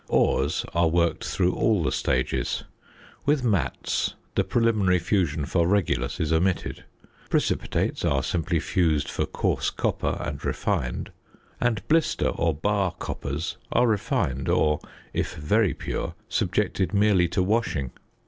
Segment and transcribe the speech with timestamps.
[0.07, 2.63] Ores are worked through all the stages;
[3.23, 6.83] with mattes, the preliminary fusion for regulus is omitted;
[7.29, 11.11] precipitates are simply fused for coarse copper, and refined;
[11.59, 14.79] and blister or bar coppers are refined, or,
[15.13, 17.91] if very pure, subjected merely to washing.